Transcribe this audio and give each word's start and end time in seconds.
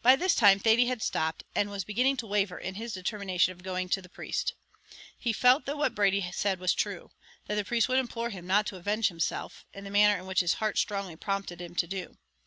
By 0.00 0.16
this 0.16 0.34
time 0.34 0.58
Thady 0.60 0.86
had 0.86 1.02
stopped, 1.02 1.42
and 1.54 1.68
was 1.68 1.84
beginning 1.84 2.16
to 2.16 2.26
waver 2.26 2.56
in 2.56 2.76
his 2.76 2.94
determination 2.94 3.52
of 3.52 3.62
going 3.62 3.90
to 3.90 4.00
the 4.00 4.08
priest. 4.08 4.54
He 5.18 5.34
felt 5.34 5.66
that 5.66 5.76
what 5.76 5.94
Brady 5.94 6.30
said 6.32 6.58
was 6.58 6.72
true 6.72 7.10
that 7.48 7.56
the 7.56 7.64
priest 7.66 7.86
would 7.90 7.98
implore 7.98 8.30
him 8.30 8.46
not 8.46 8.64
to 8.68 8.76
avenge 8.76 9.08
himself, 9.08 9.66
in 9.74 9.84
the 9.84 9.90
manner 9.90 10.16
in 10.18 10.24
which 10.24 10.40
his 10.40 10.54
heart 10.54 10.78
strongly 10.78 11.16
prompted 11.16 11.60
him 11.60 11.74
to 11.74 11.86
do. 11.86 12.16